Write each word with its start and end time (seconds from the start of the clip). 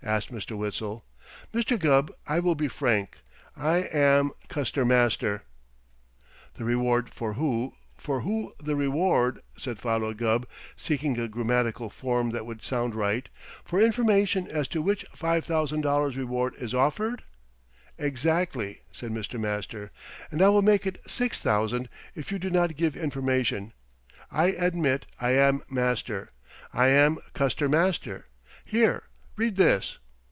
'"asked 0.16 0.30
Mr. 0.32 0.56
Witzel. 0.56 1.04
"Mr. 1.54 1.76
Gubb, 1.76 2.12
I 2.28 2.38
will 2.38 2.54
be 2.54 2.68
frank. 2.68 3.18
I 3.56 3.78
am 3.78 4.30
Custer 4.48 4.84
Master!" 4.84 5.42
[Illustration: 5.42 5.48
THE 5.72 5.72
MISSING 5.72 6.22
MR. 6.22 6.36
MASTER] 6.36 6.58
"The 6.58 6.64
reward 6.64 7.14
for 7.14 7.32
who 7.32 7.74
for 7.96 8.20
who 8.20 8.54
the 8.60 8.76
reward," 8.76 9.40
said 9.58 9.80
Philo 9.80 10.12
Gubb, 10.14 10.46
seeking 10.76 11.18
a 11.18 11.26
grammatical 11.26 11.90
form 11.90 12.30
that 12.30 12.46
would 12.46 12.62
sound 12.62 12.94
right, 12.94 13.28
"for 13.64 13.80
information 13.80 14.46
as 14.46 14.68
to 14.68 14.82
which 14.82 15.06
five 15.14 15.44
thousand 15.46 15.80
dollars 15.80 16.16
reward 16.16 16.54
is 16.58 16.74
offered!" 16.74 17.24
"Exactly!" 17.98 18.82
said 18.92 19.10
Mr. 19.10 19.40
Master. 19.40 19.90
"And 20.30 20.40
I 20.40 20.50
will 20.50 20.62
make 20.62 20.86
it 20.86 21.00
six 21.10 21.40
thousand 21.40 21.88
if 22.14 22.30
you 22.30 22.38
do 22.38 22.50
not 22.50 22.76
give 22.76 22.94
information. 22.96 23.72
I 24.30 24.48
admit 24.50 25.06
I 25.18 25.30
am 25.32 25.62
Master. 25.68 26.30
I 26.72 26.88
am 26.88 27.18
Custer 27.32 27.68
Master. 27.68 28.26
Here, 28.64 29.04
read 29.38 29.56
this!" 29.56 29.98